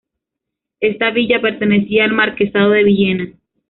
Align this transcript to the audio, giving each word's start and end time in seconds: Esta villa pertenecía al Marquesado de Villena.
Esta 0.79 1.11
villa 1.11 1.39
pertenecía 1.41 2.05
al 2.05 2.13
Marquesado 2.13 2.71
de 2.71 2.83
Villena. 2.85 3.33